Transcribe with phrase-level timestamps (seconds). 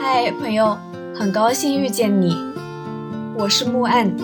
[0.00, 0.78] 嗨，朋友，
[1.12, 2.32] 很高兴遇见你，
[3.36, 4.16] 我是木岸，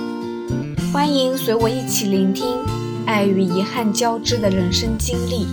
[0.93, 2.65] 欢迎随我一起聆听
[3.05, 5.49] 爱与遗憾交织的人生经历。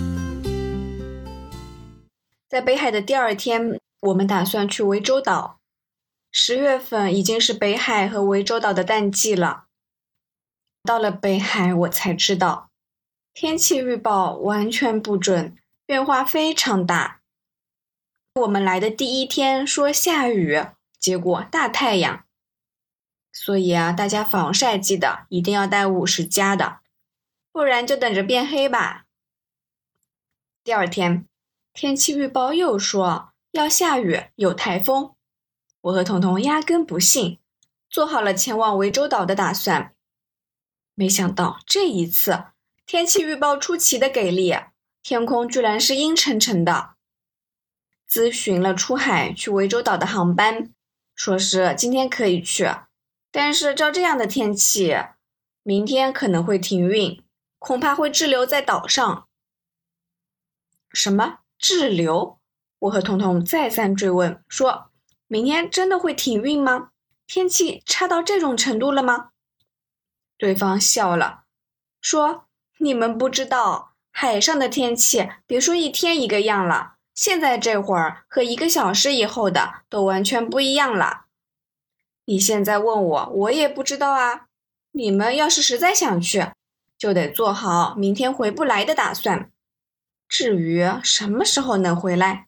[2.48, 5.58] 在北海的第二天，我们打算去涠洲岛。
[6.30, 9.64] 十月份已经是北海和涠洲岛的淡季了。
[10.84, 12.70] 到了北海，我才知道
[13.34, 17.21] 天气预报完全不准，变化非常大。
[18.34, 20.64] 我们来的第一天说下雨，
[20.98, 22.24] 结果大太阳。
[23.30, 26.80] 所以啊，大家防晒记得一定要带五十加的，
[27.52, 29.04] 不然就等着变黑吧。
[30.64, 31.26] 第二天，
[31.74, 35.14] 天气预报又说要下雨，有台风。
[35.82, 37.38] 我和彤彤压根不信，
[37.90, 39.94] 做好了前往涠洲岛的打算。
[40.94, 42.44] 没想到这一次
[42.86, 44.54] 天气预报出奇的给力，
[45.02, 46.94] 天空居然是阴沉沉的。
[48.12, 50.70] 咨询了出海去涠洲岛的航班，
[51.14, 52.68] 说是今天可以去，
[53.30, 54.94] 但是照这样的天气，
[55.62, 57.24] 明天可能会停运，
[57.58, 59.26] 恐怕会滞留在岛上。
[60.92, 62.38] 什么滞留？
[62.80, 64.90] 我和彤彤再三追问，说
[65.26, 66.90] 明天真的会停运吗？
[67.26, 69.30] 天气差到这种程度了吗？
[70.36, 71.44] 对方笑了，
[72.02, 72.44] 说
[72.76, 76.96] 你们不知道，海上的天气别说一天一个样了。
[77.14, 81.26] 现在这会儿和一个小时以后的都完全不一样了。
[82.24, 84.46] 你现在问我，我也不知道啊。
[84.92, 86.48] 你们要是实在想去，
[86.96, 89.50] 就得做好明天回不来的打算。
[90.28, 92.46] 至于什么时候能回来，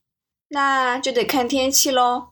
[0.49, 2.31] 那就得看天气喽。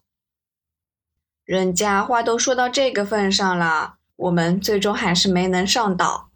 [1.45, 6.31] 人家话都说到这个份上了，我们最终还是没能上岛。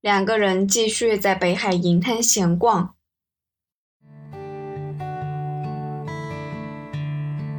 [0.00, 2.94] 两个人继续在北海银滩闲逛。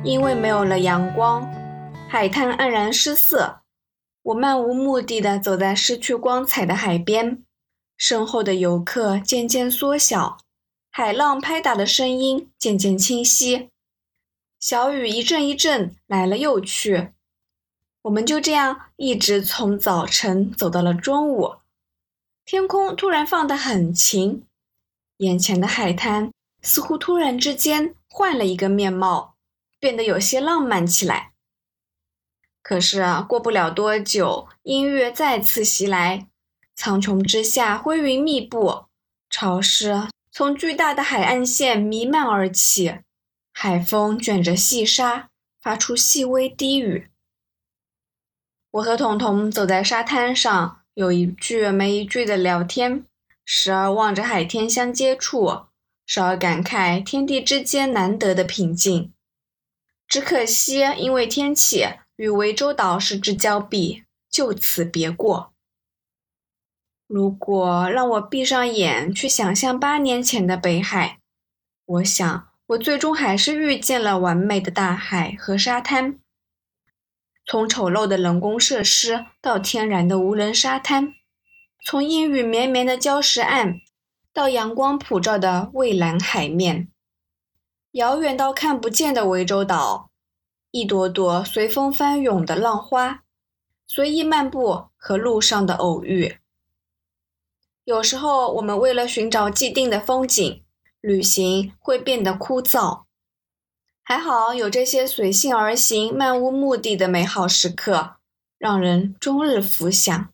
[0.05, 1.51] 因为没有了阳光，
[2.07, 3.61] 海滩黯然失色。
[4.21, 7.43] 我漫无目的的走在失去光彩的海边，
[7.97, 10.37] 身后的游客渐渐缩小，
[10.91, 13.71] 海浪拍打的声音渐渐清晰，
[14.59, 17.09] 小雨一阵一阵来了又去。
[18.03, 21.55] 我们就这样一直从早晨走到了中午，
[22.45, 24.43] 天空突然放得很晴，
[25.17, 26.31] 眼前的海滩
[26.61, 29.34] 似乎突然之间换了一个面貌。
[29.85, 31.33] 变得有些浪漫起来。
[32.63, 36.25] 可是，过不了多久，音乐再次袭来，
[36.75, 38.85] 苍穹之下灰云密布，
[39.29, 42.95] 潮湿从巨大的海岸线弥漫而起，
[43.53, 45.29] 海风卷着细沙，
[45.61, 47.11] 发出细微低语。
[48.71, 53.05] 我和彤彤走在沙滩上，有一句没一句的聊天，
[53.45, 55.67] 时而望着海天相接触，
[56.07, 59.11] 时而感慨天地之间难得的平静。
[60.07, 61.85] 只可惜，因为天气
[62.15, 65.53] 与涠洲岛失之交臂，就此别过。
[67.07, 71.19] 如果让我闭上眼去想象八年前的北海，
[71.85, 76.19] 我想我最终还是遇见了完美的大海和沙滩。
[77.45, 81.13] 从丑陋的人工设施到天然的无人沙滩，
[81.85, 83.81] 从阴雨绵绵的礁石岸
[84.33, 86.87] 到阳光普照的蔚蓝海面。
[87.95, 90.09] 遥远到看不见的涠洲岛，
[90.71, 93.23] 一朵朵随风翻涌的浪花，
[93.87, 96.35] 随意漫步和路上的偶遇。
[97.85, 100.61] 有时候，我们为了寻找既定的风景，
[100.99, 103.03] 旅行会变得枯燥。
[104.03, 108.17] 还好有这些随性而行、漫无目的的美好时刻，
[108.57, 110.33] 让人终日浮想。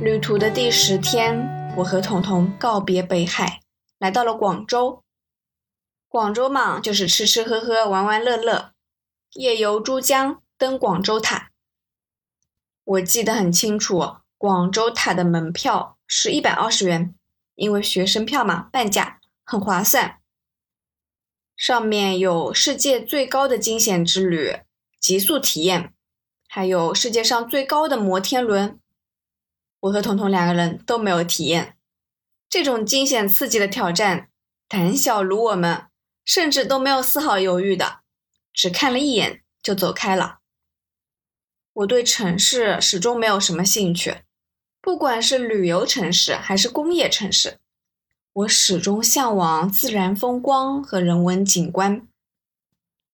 [0.00, 1.57] 旅途的第十天。
[1.78, 3.60] 我和彤彤告别北海，
[3.98, 5.04] 来到了广州。
[6.08, 8.72] 广州嘛，就是吃吃喝喝、玩玩乐乐。
[9.34, 11.50] 夜游珠江，登广州塔。
[12.82, 17.14] 我记得很清楚，广州塔的门票是一百二十元，
[17.54, 20.18] 因为学生票嘛，半价，很划算。
[21.56, 24.56] 上面有世界最高的惊险之旅、
[24.98, 25.94] 极速体验，
[26.48, 28.80] 还有世界上最高的摩天轮。
[29.80, 31.76] 我和彤彤两个人都没有体验
[32.48, 34.28] 这种惊险刺激的挑战，
[34.66, 35.86] 胆小如我们，
[36.24, 38.00] 甚至都没有丝毫犹豫的，
[38.52, 40.38] 只看了一眼就走开了。
[41.74, 44.22] 我对城市始终没有什么兴趣，
[44.80, 47.58] 不管是旅游城市还是工业城市，
[48.32, 52.08] 我始终向往自然风光和人文景观。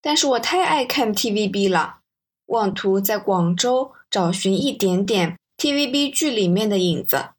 [0.00, 1.98] 但是我太爱看 TVB 了，
[2.46, 5.38] 妄图在广州找寻一点点。
[5.56, 7.30] TVB 剧里面的影子。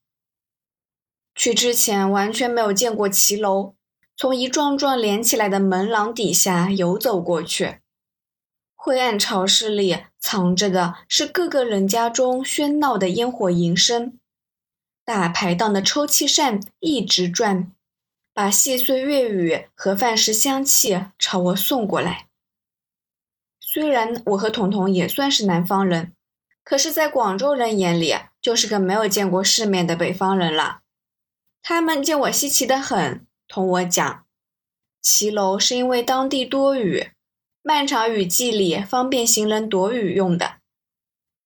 [1.35, 3.75] 去之前完全没有见过骑楼，
[4.15, 7.79] 从一幢幢连起来的门廊底下游走过去。
[8.73, 14.17] 灰暗潮湿里藏着的是各个人家中喧闹的烟火营声，
[15.03, 17.71] 大排档的抽气扇一直转，
[18.33, 22.27] 把细碎粤语和饭食香气朝我送过来。
[23.59, 26.13] 虽然我和彤彤也算是南方人，
[26.65, 30.79] 可是，在广州人眼里，就是个没有见过世面的北方人了。
[31.61, 34.25] 他们见我稀奇的很，同我讲，
[34.99, 37.11] 骑楼是因为当地多雨。
[37.61, 40.55] 漫长雨季里，方便行人躲雨用的。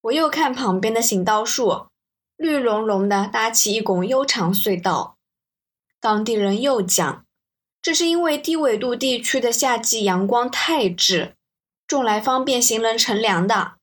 [0.00, 1.88] 我又看旁边的行道树，
[2.36, 5.18] 绿茸茸的，搭起一拱悠长隧道。
[6.00, 7.26] 当地人又讲，
[7.82, 11.34] 这是因为低纬度地区的夏季阳光太炙，
[11.86, 13.79] 种来方便行人乘凉的。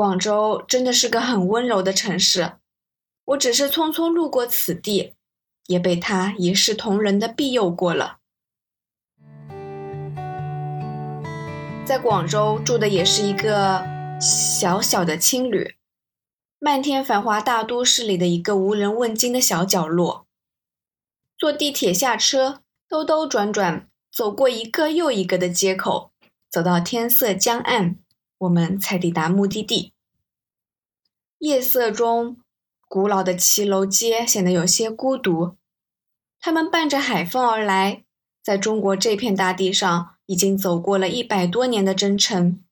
[0.00, 2.54] 广州真的是个很温柔的城市，
[3.26, 5.12] 我只是匆匆路过此地，
[5.66, 8.16] 也被他一视同仁的庇佑过了。
[11.84, 13.84] 在广州住的也是一个
[14.18, 15.76] 小小的青旅，
[16.58, 20.26] 漫天繁华大都市里的一个无人问津的小角落。
[21.36, 26.10] 坐地铁下车，兜兜转转，走过一个又一个的街口，
[26.50, 27.96] 走到天色将暗，
[28.40, 29.94] 我们才抵达目的地。
[31.38, 32.36] 夜色中，
[32.86, 35.56] 古老的骑楼街显得有些孤独，
[36.38, 38.04] 他们伴着海风而来，
[38.42, 40.16] 在中国这片大地上。
[40.30, 42.62] 已经走过了一百多年的征程，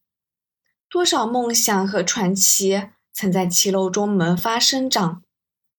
[0.88, 5.24] 多少梦想和传奇曾在骑楼中萌发生长，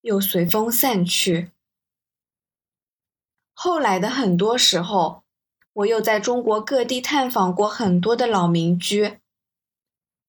[0.02, 1.52] 又随风散去。
[3.54, 5.22] 后来的很多时候，
[5.72, 9.19] 我又在中国各地探访过很多的老民居，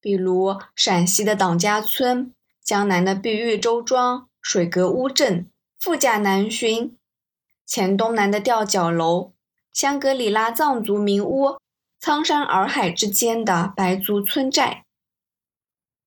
[0.02, 6.90] 比如陕西的党家村、江南的碧玉周庄、水阁乌镇、富甲南浔、
[7.64, 9.32] 黔东南的吊脚楼。
[9.72, 11.56] 香格里拉藏族民屋，
[11.98, 14.84] 苍山洱海之间的白族村寨，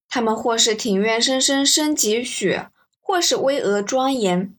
[0.08, 2.60] 他们或是庭院深深深几许，
[3.02, 4.56] 或是巍峨庄严。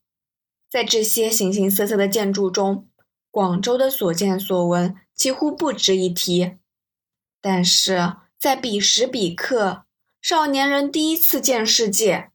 [0.69, 2.89] 在这些形形色色的建筑中，
[3.31, 6.57] 广州的所见所闻几乎不值一提。
[7.41, 8.15] 但是
[8.47, 9.87] 在彼时彼刻，
[10.23, 12.31] 少年人第一次见世界，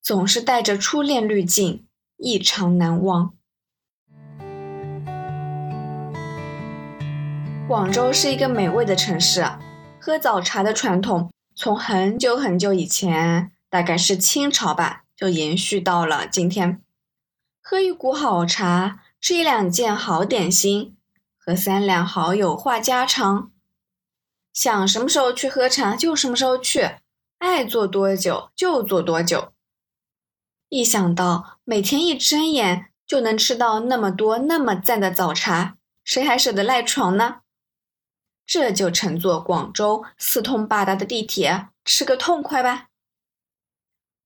[0.00, 1.84] 总是带着初恋滤镜，
[2.16, 3.34] 异常难忘。
[7.66, 9.44] 广州是一个美味的城市，
[10.00, 16.80] 喝早茶的传统从很久很久以前，大概是清朝吧，就延续到了今天。
[17.60, 20.96] 喝一壶好茶，吃一两件好点心，
[21.36, 23.50] 和三两好友话家常，
[24.52, 26.96] 想什么时候去喝茶就什么时候去，
[27.38, 29.52] 爱坐多久就坐多久。
[30.68, 37.40] 一想到每天一睁眼就能吃到那么多那么赞的早茶，谁还舍得赖床呢？
[38.44, 42.88] 这就乘坐广州四通八达的地铁吃个痛快吧。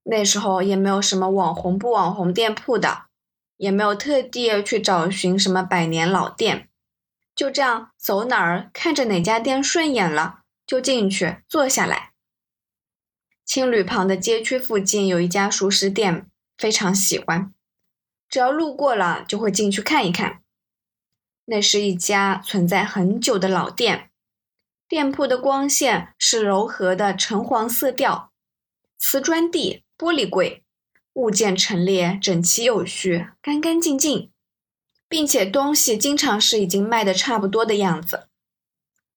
[0.05, 3.07] 那时候也没有什么网红不网红店铺的，
[3.57, 6.69] 也没有特地去找寻什么百年老店，
[7.43, 12.13] 就这样走哪儿看着哪家店顺眼了就进去坐下来。
[13.45, 17.53] 青旅旁的街区附近有一家熟食店，非常喜欢，
[18.29, 20.45] 只要路过了就会进去看一看。
[21.47, 24.13] 那是一家存在很久的老店。
[24.87, 28.31] 店铺的光线是柔和的橙黄色调，
[29.01, 30.63] 瓷砖地、玻璃柜，
[31.15, 34.32] 物件陈列整齐有序、干干净净，
[35.13, 38.29] 并且东西经常是已经卖的差不多的样子。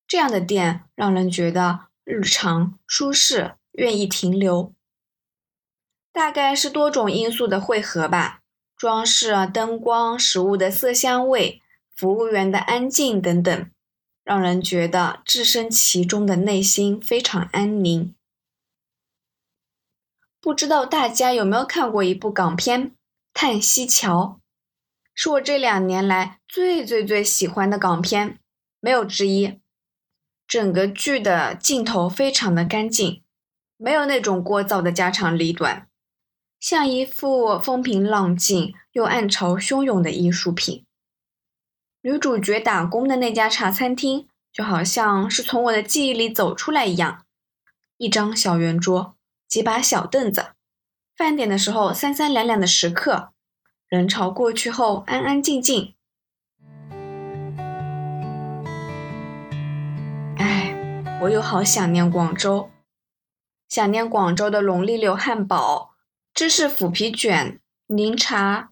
[0.06, 4.74] 这样的店让人觉得日常舒适，愿意停留。
[6.12, 8.42] 大概是多种因素的汇合吧，
[8.76, 11.62] 装饰啊、灯光、食物的色香味、
[11.96, 13.72] 服务员的安静等等。
[14.26, 18.14] 让人觉得置身其中的内心非常安宁。
[20.42, 22.90] 不知道大家有没有看过一部港片
[23.34, 24.42] 《叹息桥》，
[25.16, 28.38] 是我这两年来最最最喜欢的港片，
[28.82, 29.60] 没有之一。
[30.46, 33.24] 整个剧的镜头非常的干净，
[33.78, 35.88] 没有那种聒噪的家长里短，
[36.60, 40.86] 像一幅风平浪静又暗潮汹涌的艺术品。
[42.02, 47.26] 女主角打工的那家茶餐厅，就好像是从我的记忆里走出来一样。
[47.98, 49.16] 一张小圆桌，
[49.48, 50.48] 几把小凳子，
[51.16, 53.32] 饭点的时候三三两两的食客，
[53.88, 55.96] 人潮过去后安安静静。
[60.38, 60.76] 哎，
[61.22, 62.70] 我又好想念广州，
[63.70, 65.96] 想念广州的龙利柳汉堡、
[66.34, 68.72] 芝士腐皮卷、柠茶、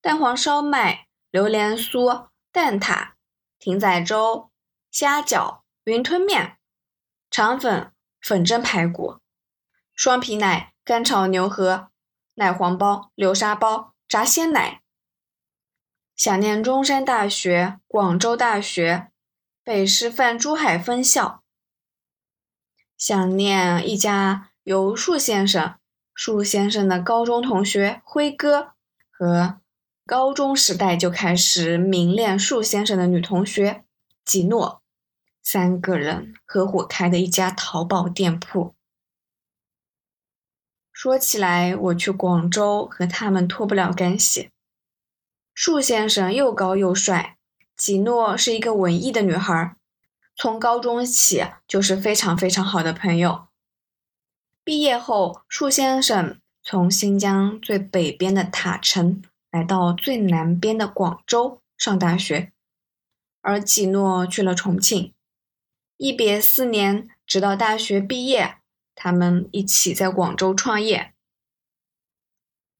[0.00, 2.28] 蛋黄烧麦、榴莲酥。
[2.52, 3.10] 蛋挞、
[3.60, 4.50] 艇仔粥、
[4.90, 6.56] 虾饺、云吞面、
[7.30, 9.18] 肠粉、粉蒸排骨、
[9.94, 11.90] 双皮奶、干炒牛河、
[12.34, 14.82] 奶黄包、流沙包、炸鲜奶。
[16.16, 19.12] 想念中山大学、广州大学、
[19.62, 21.44] 北师范珠海分校。
[22.98, 25.76] 想念一家由树先生、
[26.12, 28.72] 树先生的高中同学辉哥
[29.08, 29.60] 和。
[30.04, 33.84] 高中时代就开始迷恋树先生的女同学
[34.24, 34.82] 吉诺，
[35.40, 38.74] 三个人合伙开的一家淘宝店铺。
[41.02, 44.50] 说起来，我去广州和他们脱不了干系。
[45.54, 47.38] 树先生又高又帅，
[47.74, 49.74] 吉诺是一个文艺的女孩，
[50.36, 53.46] 从高中起就是非常非常好的朋友。
[54.62, 59.22] 毕业后，树先生从新疆最北边的塔城。
[59.50, 62.52] 来到最南边的广州上大学，
[63.40, 65.14] 而吉诺去了重庆。
[65.96, 68.58] 一别四年，直到大学毕业，
[69.02, 71.14] 他们一起在广州创业。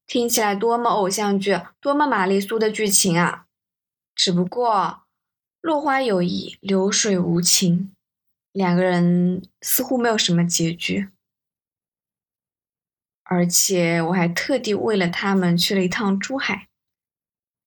[0.07, 3.47] 听起来多么偶像剧，多么玛丽苏的剧情啊！
[4.15, 5.05] 只不过，
[5.63, 7.97] 落花有意，流水无情，
[8.53, 11.09] 两个人似乎没有什么结局。
[13.23, 16.69] 而且我还特地为了他们去了一趟珠海。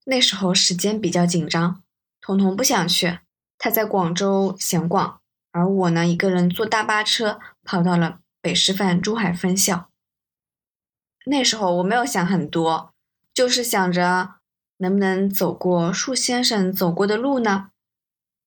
[0.04, 1.82] 那时候时间比较紧张，
[2.20, 3.18] 彤彤不想去，
[3.58, 5.20] 他在广州闲逛，
[5.50, 9.88] 而我呢，一个人坐大巴车跑到了北师范珠海分校。
[11.24, 12.92] 那时候我没有想很多，
[13.32, 14.34] 就是想着
[14.76, 17.70] 能不能走过树先生走过的路呢？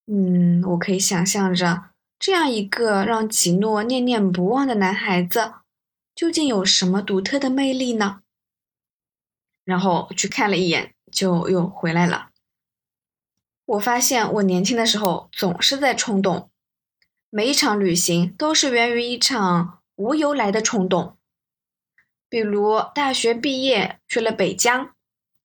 [0.06, 1.86] 嗯，我可以想象着
[2.20, 5.54] 这样一个让吉诺念念不忘的男孩子。
[6.14, 8.22] 究竟有什么独特的魅力呢？
[9.64, 12.30] 然后去看了一眼，就又回来了。
[13.66, 16.52] 我发现我年轻的时候总是在冲动，
[17.32, 21.18] 每一场旅行都是源于一场无由来的冲动。
[22.30, 24.96] 比如大学毕业去了北疆，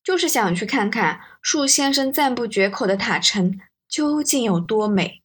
[0.02, 5.20] 就是想去看看树先生赞不绝口的塔城究竟有多美。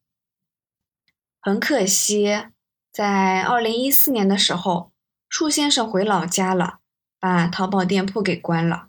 [1.40, 2.48] 很可惜，
[2.92, 4.92] 在二零一四年的时候。
[5.30, 6.80] 树先生回老家了，
[7.20, 8.88] 把淘宝店铺给关了。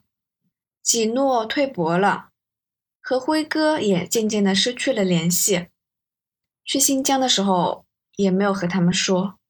[0.81, 2.29] 吉诺退博了，
[3.01, 5.67] 和辉哥也渐渐的失去了联系。
[6.65, 9.41] 去新疆的时候也没有和他们说。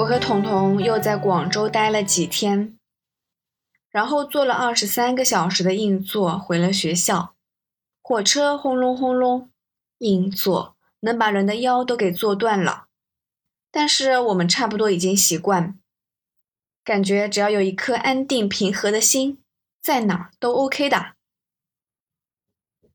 [0.00, 2.78] 我和彤彤又在广州待了几天，
[3.90, 7.34] 然后坐了二十三个小时的硬座回了学校。
[8.00, 9.50] 火车轰隆轰隆，
[9.98, 10.76] 硬座。
[11.02, 12.88] 能把人的腰都给坐断了，
[13.70, 15.78] 但是我们差不多已经习惯，
[16.84, 19.42] 感觉只要有一颗安定平和的心，
[19.80, 21.14] 在哪儿都 OK 的。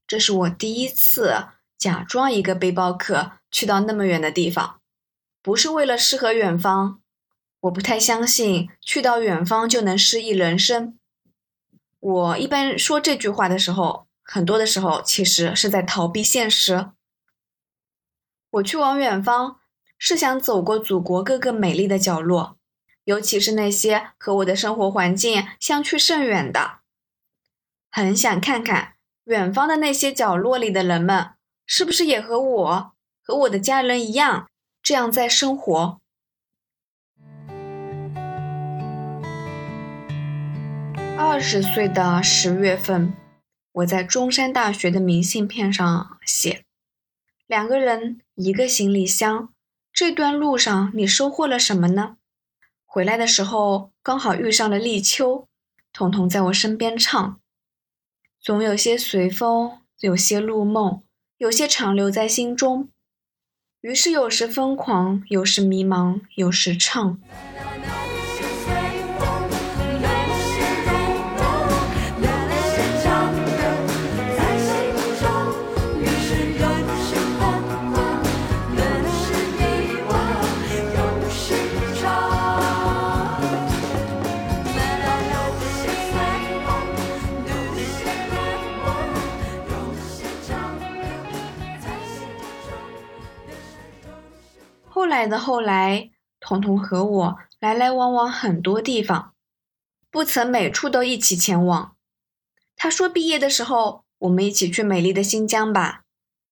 [0.06, 1.48] 这是我第一次
[1.80, 4.80] 假装一个背包客去到那么远的地方，
[5.46, 7.02] 不是为了诗和远方，
[7.60, 10.98] 我不太相信去到远方就能诗意人生。
[12.00, 16.90] 我一般说这句话的时候，很多的时候其实是在逃避现实。
[18.50, 19.60] 我去往远方，
[20.00, 22.58] 是想走过祖国各个美丽的角落，
[23.04, 26.80] 尤其是那些和我的生活环境相去甚远的。
[27.92, 31.36] 很想看看远方的那些角落里的人们，
[31.68, 34.50] 是不是也和我和我的家人一样，
[34.86, 36.00] 这样在生活。
[41.18, 43.16] 二十岁的十月份，
[43.72, 46.64] 我在中山大学的明信片上写。
[47.48, 49.50] 两个人，一个行李箱。
[49.92, 52.18] 这段路上你收获了什么呢？
[52.86, 55.48] 回来的时候刚好遇上了立秋，
[55.92, 57.40] 彤彤在我身边唱。
[58.40, 61.02] 总有些随风，有些入梦，
[61.38, 62.90] 有些长留在心中。
[63.86, 67.20] 于是有时疯狂，有时迷茫，有时唱。
[95.06, 96.10] 后来的后来，
[96.40, 99.36] 彤彤和我来来往往很多地方，
[100.10, 101.96] 不曾每处都一起前往。
[102.76, 106.06] 他说毕业的时候，我们一起去美丽的新疆吧，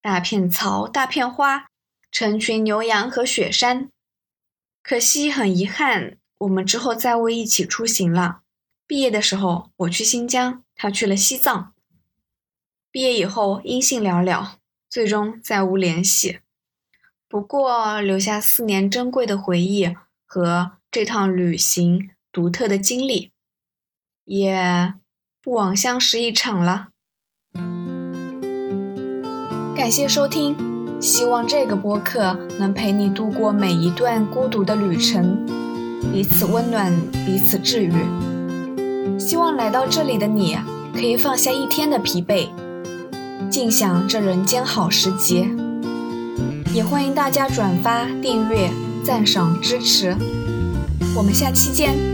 [0.04, 1.70] 大片草，大片花，
[2.12, 3.90] 成群牛羊和雪山。
[4.84, 8.42] 可惜很遗憾，我们之后再未一起出行了。
[8.86, 11.74] 毕业的时候我去新疆，他去了西藏。
[12.92, 14.58] 毕业以后音信寥寥，
[14.88, 16.42] 最终再无联系。
[17.34, 23.32] 不过留下四年珍贵的回忆和这趟旅行独特的经历，
[24.24, 24.94] 也
[25.42, 26.90] 不枉相识一场了。
[29.76, 30.56] 感谢收听，
[31.02, 35.44] 希望这个播客能陪你度过每一段孤独的旅程，
[36.14, 36.94] 彼此温暖，
[37.26, 39.20] 彼此治愈。
[39.20, 40.56] 希望来到这里的你
[40.94, 42.52] 可以放下一天的疲惫，
[43.50, 45.50] 尽享这人间好时节。
[46.74, 48.68] 也欢迎大家转发、订阅、
[49.06, 50.16] 赞赏、支持。
[51.16, 52.13] 我们下期见。